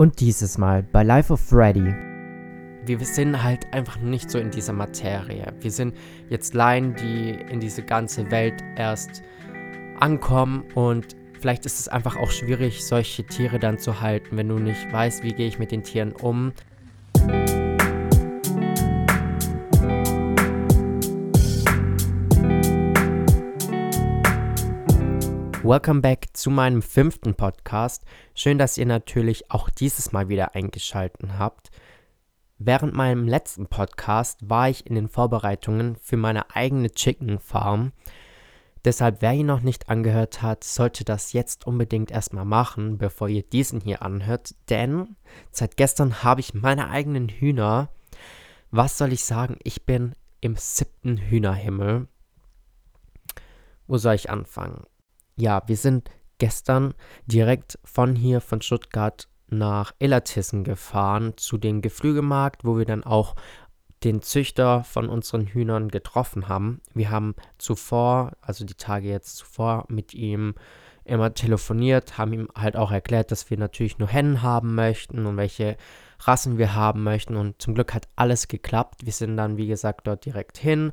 [0.00, 1.94] Und dieses Mal bei Life of Freddy.
[2.86, 5.52] Wir sind halt einfach nicht so in dieser Materie.
[5.60, 5.94] Wir sind
[6.30, 9.22] jetzt Laien, die in diese ganze Welt erst
[9.98, 14.58] ankommen und vielleicht ist es einfach auch schwierig, solche Tiere dann zu halten, wenn du
[14.58, 16.54] nicht weißt, wie gehe ich mit den Tieren um.
[25.70, 28.02] Welcome back zu meinem fünften Podcast.
[28.34, 31.70] Schön, dass ihr natürlich auch dieses Mal wieder eingeschaltet habt.
[32.58, 37.92] Während meinem letzten Podcast war ich in den Vorbereitungen für meine eigene Chicken Farm.
[38.84, 43.44] Deshalb, wer ihn noch nicht angehört hat, sollte das jetzt unbedingt erstmal machen, bevor ihr
[43.44, 44.56] diesen hier anhört.
[44.70, 45.14] Denn
[45.52, 47.90] seit gestern habe ich meine eigenen Hühner.
[48.72, 49.56] Was soll ich sagen?
[49.62, 52.08] Ich bin im siebten Hühnerhimmel.
[53.86, 54.82] Wo soll ich anfangen?
[55.40, 56.94] Ja, wir sind gestern
[57.26, 63.34] direkt von hier, von Stuttgart nach Illertissen gefahren zu dem Geflügelmarkt, wo wir dann auch
[64.04, 66.80] den Züchter von unseren Hühnern getroffen haben.
[66.94, 70.54] Wir haben zuvor, also die Tage jetzt zuvor, mit ihm
[71.04, 75.36] immer telefoniert, haben ihm halt auch erklärt, dass wir natürlich nur Hennen haben möchten und
[75.36, 75.76] welche
[76.20, 77.36] Rassen wir haben möchten.
[77.36, 79.04] Und zum Glück hat alles geklappt.
[79.04, 80.92] Wir sind dann, wie gesagt, dort direkt hin.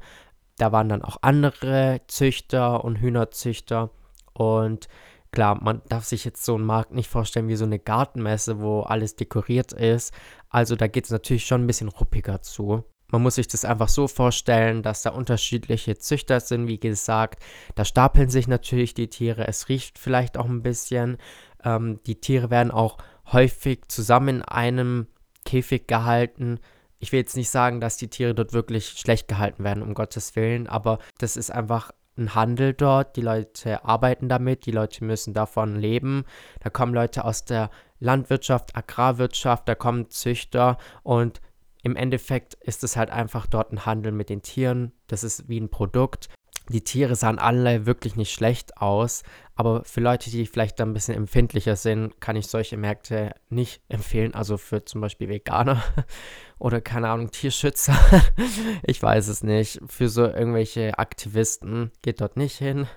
[0.58, 3.92] Da waren dann auch andere Züchter und Hühnerzüchter.
[4.38, 4.88] Und
[5.32, 8.82] klar, man darf sich jetzt so einen Markt nicht vorstellen wie so eine Gartenmesse, wo
[8.82, 10.14] alles dekoriert ist.
[10.50, 12.84] Also da geht es natürlich schon ein bisschen ruppiger zu.
[13.10, 17.42] Man muss sich das einfach so vorstellen, dass da unterschiedliche Züchter sind, wie gesagt.
[17.74, 19.48] Da stapeln sich natürlich die Tiere.
[19.48, 21.18] Es riecht vielleicht auch ein bisschen.
[21.64, 22.98] Ähm, die Tiere werden auch
[23.32, 25.08] häufig zusammen in einem
[25.46, 26.60] Käfig gehalten.
[27.00, 30.36] Ich will jetzt nicht sagen, dass die Tiere dort wirklich schlecht gehalten werden, um Gottes
[30.36, 35.34] Willen, aber das ist einfach ein Handel dort, die Leute arbeiten damit, die Leute müssen
[35.34, 36.26] davon leben.
[36.62, 41.42] Da kommen Leute aus der Landwirtschaft, Agrarwirtschaft, da kommen Züchter und
[41.84, 44.92] im Endeffekt ist es halt einfach dort ein Handel mit den Tieren.
[45.08, 46.28] Das ist wie ein Produkt.
[46.70, 49.24] Die Tiere sahen alle wirklich nicht schlecht aus,
[49.56, 54.36] aber für Leute, die vielleicht ein bisschen empfindlicher sind, kann ich solche Märkte nicht empfehlen.
[54.36, 55.81] Also für zum Beispiel Veganer
[56.59, 57.97] oder keine Ahnung, Tierschützer.
[58.84, 59.80] ich weiß es nicht.
[59.88, 62.88] Für so irgendwelche Aktivisten geht dort nicht hin.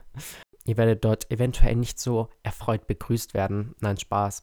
[0.67, 3.75] Ihr werdet dort eventuell nicht so erfreut begrüßt werden.
[3.81, 4.43] Nein, Spaß.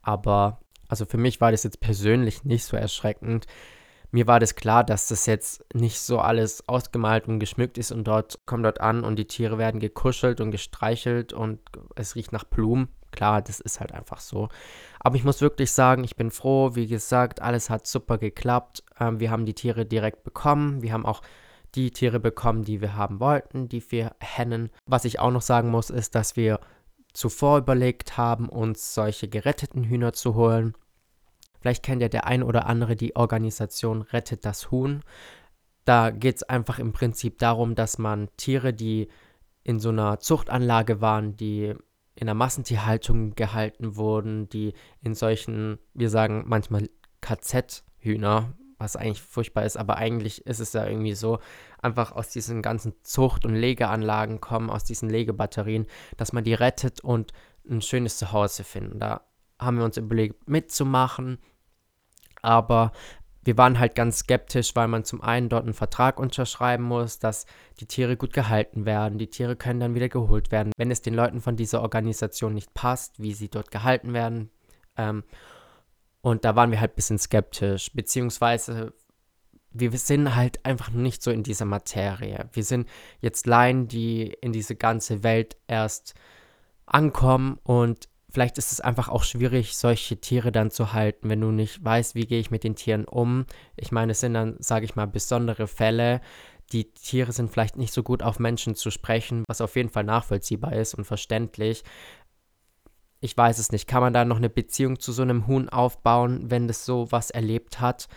[0.00, 3.46] Aber also für mich war das jetzt persönlich nicht so erschreckend
[4.12, 8.04] mir war das klar, dass das jetzt nicht so alles ausgemalt und geschmückt ist und
[8.04, 11.60] dort kommt dort an und die Tiere werden gekuschelt und gestreichelt und
[11.96, 12.88] es riecht nach Blumen.
[13.10, 14.48] Klar, das ist halt einfach so.
[15.00, 16.74] Aber ich muss wirklich sagen, ich bin froh.
[16.74, 18.84] Wie gesagt, alles hat super geklappt.
[19.00, 20.82] Ähm, wir haben die Tiere direkt bekommen.
[20.82, 21.22] Wir haben auch
[21.74, 24.70] die Tiere bekommen, die wir haben wollten, die vier Hennen.
[24.86, 26.60] Was ich auch noch sagen muss, ist, dass wir
[27.12, 30.74] zuvor überlegt haben, uns solche geretteten Hühner zu holen.
[31.62, 35.02] Vielleicht kennt ja der ein oder andere die Organisation Rettet das Huhn.
[35.84, 39.08] Da geht es einfach im Prinzip darum, dass man Tiere, die
[39.62, 41.74] in so einer Zuchtanlage waren, die
[42.16, 46.88] in der Massentierhaltung gehalten wurden, die in solchen, wir sagen manchmal
[47.20, 51.38] KZ-Hühner, was eigentlich furchtbar ist, aber eigentlich ist es ja irgendwie so,
[51.80, 55.86] einfach aus diesen ganzen Zucht- und Legeanlagen kommen, aus diesen Legebatterien,
[56.16, 57.32] dass man die rettet und
[57.70, 58.98] ein schönes Zuhause finden.
[58.98, 59.22] Da
[59.58, 61.38] haben wir uns überlegt, mitzumachen
[62.42, 62.92] aber
[63.44, 67.46] wir waren halt ganz skeptisch, weil man zum einen dort einen Vertrag unterschreiben muss, dass
[67.80, 69.18] die Tiere gut gehalten werden.
[69.18, 72.72] Die Tiere können dann wieder geholt werden, wenn es den Leuten von dieser Organisation nicht
[72.74, 74.50] passt, wie sie dort gehalten werden.
[74.96, 75.24] Ähm,
[76.20, 78.92] und da waren wir halt ein bisschen skeptisch, beziehungsweise
[79.72, 82.48] wir sind halt einfach nicht so in dieser Materie.
[82.52, 82.88] Wir sind
[83.20, 86.14] jetzt Laien, die in diese ganze Welt erst
[86.86, 91.50] ankommen und vielleicht ist es einfach auch schwierig, solche Tiere dann zu halten, wenn du
[91.50, 93.46] nicht weißt, wie gehe ich mit den Tieren um.
[93.76, 96.20] Ich meine, es sind dann, sage ich mal, besondere Fälle.
[96.72, 100.04] Die Tiere sind vielleicht nicht so gut auf Menschen zu sprechen, was auf jeden Fall
[100.04, 101.84] nachvollziehbar ist und verständlich.
[103.20, 103.86] Ich weiß es nicht.
[103.86, 107.30] Kann man da noch eine Beziehung zu so einem Huhn aufbauen, wenn das so was
[107.30, 108.08] erlebt hat?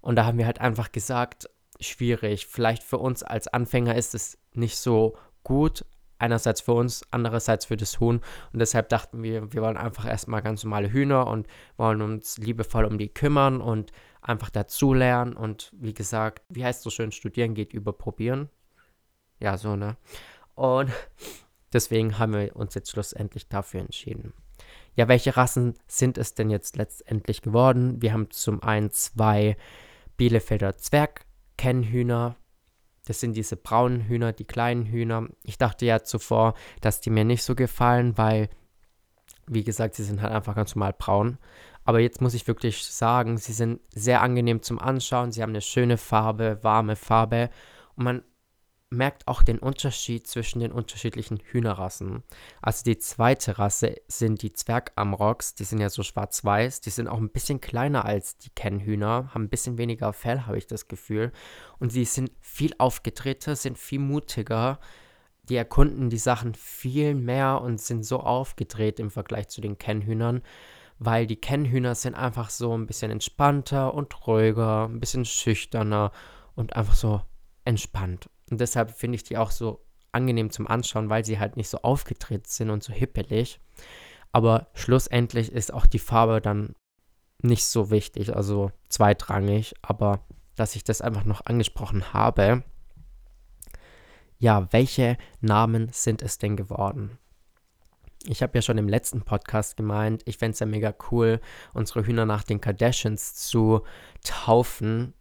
[0.00, 1.48] Und da haben wir halt einfach gesagt,
[1.80, 2.46] schwierig.
[2.46, 5.84] Vielleicht für uns als Anfänger ist es nicht so gut,
[6.22, 8.20] einerseits für uns, andererseits für das Huhn.
[8.52, 11.46] Und deshalb dachten wir, wir wollen einfach erstmal ganz normale Hühner und
[11.76, 13.92] wollen uns liebevoll um die kümmern und
[14.22, 15.34] einfach dazulernen.
[15.34, 18.48] Und wie gesagt, wie heißt so schön, studieren geht über probieren.
[19.40, 19.96] Ja, so, ne?
[20.54, 20.90] Und
[21.72, 24.32] deswegen haben wir uns jetzt schlussendlich dafür entschieden.
[24.94, 28.00] Ja, welche Rassen sind es denn jetzt letztendlich geworden?
[28.00, 29.56] Wir haben zum einen zwei
[30.16, 32.36] Bielefelder Zwergkennhühner,
[33.06, 35.28] das sind diese braunen Hühner, die kleinen Hühner.
[35.42, 38.48] Ich dachte ja zuvor, dass die mir nicht so gefallen, weil,
[39.46, 41.38] wie gesagt, sie sind halt einfach ganz normal braun.
[41.84, 45.32] Aber jetzt muss ich wirklich sagen, sie sind sehr angenehm zum Anschauen.
[45.32, 47.50] Sie haben eine schöne Farbe, warme Farbe.
[47.96, 48.22] Und man
[48.92, 52.22] merkt auch den Unterschied zwischen den unterschiedlichen Hühnerrassen.
[52.60, 57.18] Also die zweite Rasse sind die Zwergamrocks, die sind ja so schwarz-weiß, die sind auch
[57.18, 61.32] ein bisschen kleiner als die Kennhühner, haben ein bisschen weniger Fell, habe ich das Gefühl.
[61.78, 64.78] Und sie sind viel aufgedrehter, sind viel mutiger,
[65.48, 70.42] die erkunden die Sachen viel mehr und sind so aufgedreht im Vergleich zu den Kennhühnern,
[70.98, 76.12] weil die Kennhühner sind einfach so ein bisschen entspannter und ruhiger, ein bisschen schüchterner
[76.54, 77.22] und einfach so
[77.64, 78.28] entspannt.
[78.52, 79.82] Und deshalb finde ich die auch so
[80.12, 83.60] angenehm zum Anschauen, weil sie halt nicht so aufgedreht sind und so hippelig.
[84.30, 86.74] Aber schlussendlich ist auch die Farbe dann
[87.40, 89.72] nicht so wichtig, also zweitrangig.
[89.80, 92.62] Aber dass ich das einfach noch angesprochen habe,
[94.38, 97.16] ja, welche Namen sind es denn geworden?
[98.24, 101.40] Ich habe ja schon im letzten Podcast gemeint, ich fände es ja mega cool,
[101.72, 103.80] unsere Hühner nach den Kardashians zu
[104.22, 105.14] taufen.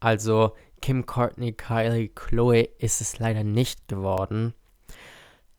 [0.00, 0.52] Also
[0.88, 4.54] Kim Courtney, Kylie, Chloe ist es leider nicht geworden.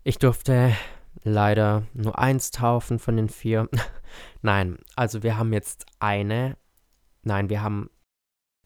[0.04, 0.76] Ich durfte
[1.22, 3.70] leider nur eins taufen von den vier.
[4.42, 6.58] Nein, also wir haben jetzt eine.
[7.22, 7.92] Nein, wir haben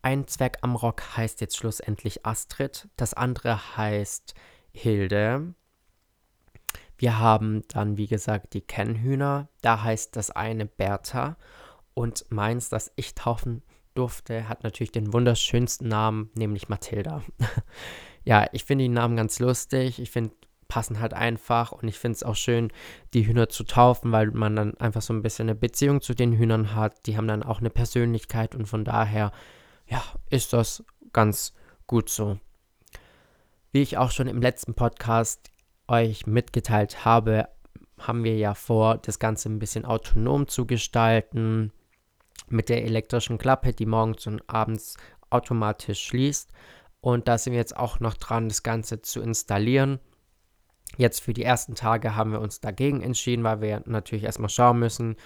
[0.04, 4.34] ein Zwerg am Rock heißt jetzt schlussendlich Astrid, das andere heißt
[4.72, 5.56] Hilde.
[6.98, 9.50] Wir haben dann, wie gesagt, die Kennhühner.
[9.62, 11.36] Da heißt das eine Bertha.
[11.94, 13.64] Und meins, das ich taufen
[13.94, 17.24] durfte, hat natürlich den wunderschönsten Namen, nämlich Mathilda.
[18.24, 20.00] ja, ich finde die Namen ganz lustig.
[20.00, 20.34] Ich finde,
[20.68, 21.72] passen halt einfach.
[21.72, 22.72] Und ich finde es auch schön,
[23.14, 26.34] die Hühner zu taufen, weil man dann einfach so ein bisschen eine Beziehung zu den
[26.34, 27.06] Hühnern hat.
[27.06, 29.32] Die haben dann auch eine Persönlichkeit und von daher
[29.88, 31.54] ja, ist das ganz
[31.86, 32.40] gut so.
[33.72, 35.52] Wie ich auch schon im letzten Podcast
[35.88, 37.48] euch mitgeteilt habe,
[38.00, 41.72] haben wir ja vor, das Ganze ein bisschen autonom zu gestalten.
[42.50, 44.98] Mit der elektrischen Klappe, die morgens und abends
[45.30, 46.52] automatisch schließt.
[47.02, 50.00] Und da sind wir jetzt auch noch dran, das Ganze zu installieren.
[50.98, 54.80] Jetzt für die ersten Tage haben wir uns dagegen entschieden, weil wir natürlich erstmal schauen
[54.80, 55.18] müssen,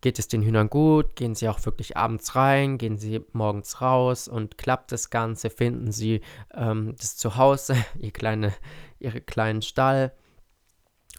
[0.00, 1.16] Geht es den Hühnern gut?
[1.16, 2.78] Gehen sie auch wirklich abends rein?
[2.78, 5.50] Gehen sie morgens raus und klappt das Ganze?
[5.50, 6.20] Finden sie
[6.54, 8.54] ähm, das Zuhause, ihr kleine,
[9.00, 10.12] ihre kleinen Stall?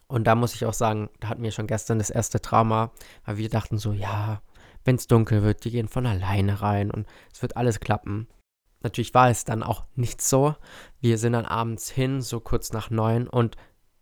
[0.08, 2.92] Und da muss ich auch sagen, da hatten wir schon gestern das erste Trauma,
[3.26, 4.42] weil wir dachten so, ja,
[4.86, 8.28] wenn es dunkel wird, die gehen von alleine rein und es wird alles klappen.
[8.82, 10.56] Natürlich war es dann auch nicht so.
[11.02, 13.58] Wir sind dann abends hin, so kurz nach neun und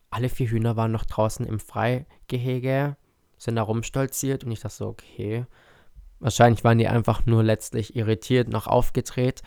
[0.10, 2.96] alle vier Hühner waren noch draußen im Freigehege
[3.38, 5.46] sind da rumstolziert und ich dachte so, okay,
[6.20, 9.42] wahrscheinlich waren die einfach nur letztlich irritiert, noch aufgedreht.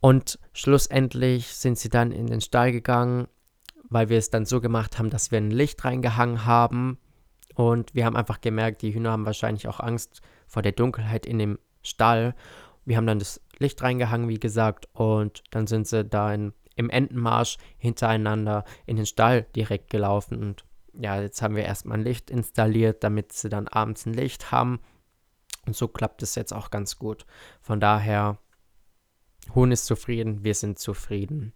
[0.00, 3.26] Und schlussendlich sind sie dann in den Stall gegangen,
[3.90, 6.98] weil wir es dann so gemacht haben, dass wir ein Licht reingehangen haben.
[7.54, 11.38] Und wir haben einfach gemerkt, die Hühner haben wahrscheinlich auch Angst vor der Dunkelheit in
[11.38, 12.34] dem Stall.
[12.84, 16.90] Wir haben dann das Licht reingehangen, wie gesagt, und dann sind sie da in, im
[16.90, 20.42] Entenmarsch hintereinander in den Stall direkt gelaufen.
[20.42, 20.64] Und
[20.94, 24.80] ja, jetzt haben wir erstmal ein Licht installiert, damit sie dann abends ein Licht haben.
[25.66, 27.26] Und so klappt es jetzt auch ganz gut.
[27.60, 28.38] Von daher,
[29.54, 31.52] Huhn ist zufrieden, wir sind zufrieden.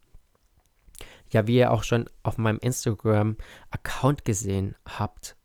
[1.30, 5.36] Ja, wie ihr auch schon auf meinem Instagram-Account gesehen habt,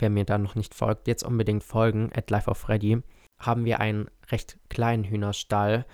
[0.00, 3.02] wer mir da noch nicht folgt, jetzt unbedingt folgen, at Life of Freddy,
[3.38, 5.86] haben wir einen recht kleinen Hühnerstall.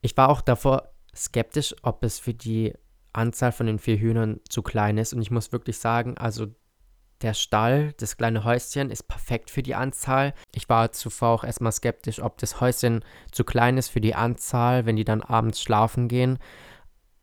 [0.00, 2.74] Ich war auch davor skeptisch, ob es für die
[3.12, 5.12] Anzahl von den vier Hühnern zu klein ist.
[5.12, 6.46] Und ich muss wirklich sagen, also
[7.22, 10.34] der Stall, das kleine Häuschen, ist perfekt für die Anzahl.
[10.52, 14.84] Ich war zuvor auch erstmal skeptisch, ob das Häuschen zu klein ist für die Anzahl,
[14.84, 16.38] wenn die dann abends schlafen gehen.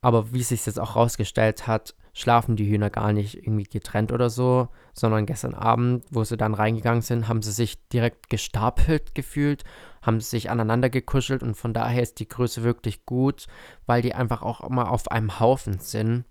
[0.04, 4.30] Aber wie sich jetzt auch rausgestellt hat, schlafen die Hühner gar nicht irgendwie getrennt oder
[4.30, 9.64] so, sondern gestern Abend, wo sie dann reingegangen sind, haben sie sich direkt gestapelt gefühlt,
[10.02, 13.48] haben sich aneinander gekuschelt und von daher ist die Größe wirklich gut,
[13.86, 16.26] weil die einfach auch immer auf einem Haufen sind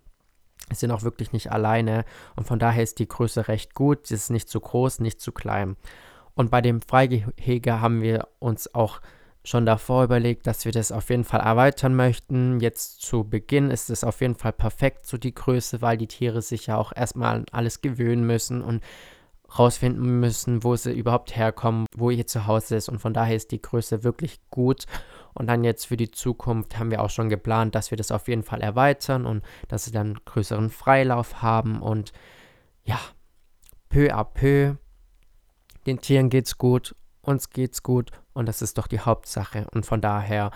[0.71, 2.05] sind auch wirklich nicht alleine
[2.37, 4.07] und von daher ist die Größe recht gut.
[4.07, 5.77] Sie ist nicht zu groß, nicht zu klein.
[6.35, 9.01] Und bei dem Freigehege haben wir uns auch
[9.45, 12.61] schon davor überlegt, dass wir das auf jeden Fall erweitern möchten.
[12.61, 16.43] Jetzt zu Beginn ist es auf jeden Fall perfekt, so die Größe, weil die Tiere
[16.43, 18.83] sich ja auch erstmal an alles gewöhnen müssen und
[19.59, 22.89] rausfinden müssen, wo sie überhaupt herkommen, wo ihr Zuhause ist.
[22.89, 24.87] Und von daher ist die Größe wirklich gut.
[25.35, 28.29] Und dann jetzt für die Zukunft haben wir auch schon geplant, dass wir das auf
[28.29, 31.83] jeden Fall erweitern und dass sie dann größeren Freilauf haben.
[31.83, 32.13] Und
[32.85, 32.99] ja,
[33.89, 34.77] peu à peu,
[35.87, 39.67] den Tieren geht's gut, uns geht's gut und das ist doch die Hauptsache.
[39.73, 40.51] Und von daher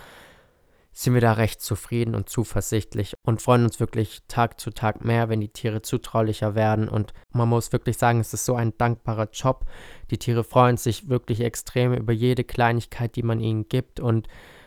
[0.92, 5.28] sind wir da recht zufrieden und zuversichtlich und freuen uns wirklich Tag zu Tag mehr,
[5.28, 6.88] wenn die Tiere zutraulicher werden.
[6.88, 9.66] Und man muss wirklich sagen, es ist so ein dankbarer Job.
[10.11, 14.26] Die Tiere freuen sich wirklich extrem über jede Kleinigkeit, die man ihnen gibt und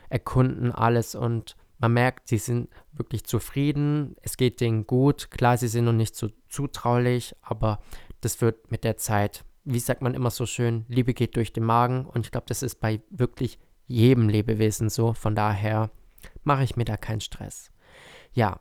[0.10, 5.32] erkunden alles und man merkt, sie sind wirklich zufrieden, es geht denen gut.
[5.32, 7.80] Klar, sie sind noch nicht so zutraulich, aber
[8.22, 11.64] das wird mit der Zeit, wie sagt man immer so schön, Liebe geht durch den
[11.64, 15.14] Magen und ich glaube, das ist bei wirklich jedem Lebewesen so.
[15.14, 15.92] Von daher
[16.44, 17.72] mache ich mir da keinen Stress.
[18.34, 18.60] Ja,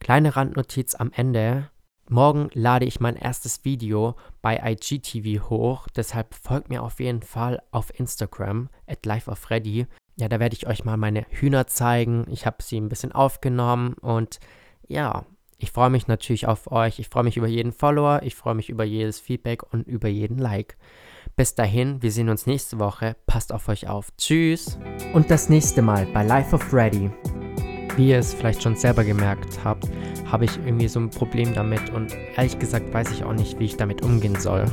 [0.00, 1.70] kleine Randnotiz am Ende.
[2.10, 7.62] Morgen lade ich mein erstes Video bei IGTV hoch, deshalb folgt mir auf jeden Fall
[7.70, 9.86] auf Instagram at lifeofreddy.
[10.16, 12.26] Ja, da werde ich euch mal meine Hühner zeigen.
[12.28, 14.38] Ich habe sie ein bisschen aufgenommen und
[14.86, 15.24] ja,
[15.64, 16.98] ich freue mich natürlich auf euch.
[16.98, 20.36] Ich freue mich über jeden Follower, ich freue mich über jedes Feedback und über jeden
[20.36, 20.76] Like.
[21.36, 23.16] Bis dahin, wir sehen uns nächste Woche.
[23.26, 24.12] Passt auf euch auf.
[24.18, 24.78] Tschüss.
[25.14, 27.10] Und das nächste Mal bei Life of Freddy.
[27.96, 29.88] Wie ihr es vielleicht schon selber gemerkt habt,
[30.26, 33.64] habe ich irgendwie so ein Problem damit und ehrlich gesagt weiß ich auch nicht, wie
[33.64, 34.66] ich damit umgehen soll.